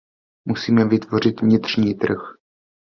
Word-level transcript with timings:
Musíme 0.47 0.85
vytvořit 0.85 1.41
vnitřní 1.41 1.93
trh. 1.95 2.17